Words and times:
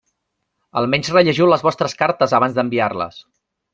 Almenys 0.81 1.11
rellegiu 1.15 1.49
les 1.51 1.65
vostres 1.67 1.95
cartes 2.01 2.35
abans 2.39 2.57
d'enviar-les. 2.57 3.21